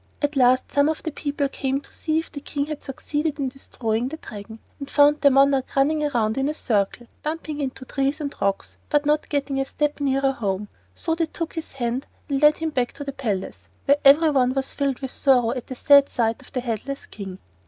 [0.19, 3.49] At last some of the people came to see if the King had succeeded in
[3.49, 8.19] destroying the Dragon, and found their monarch running around in a circle, bumping into trees
[8.19, 10.69] and rocks, but not getting a step nearer home.
[10.95, 14.55] SO they took his hand and led him back to the palace, where every one
[14.55, 17.37] was filled with sorrow at the sad sight of the headless King.